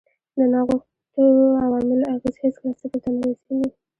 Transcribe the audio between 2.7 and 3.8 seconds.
صفر ته نه رسیږي.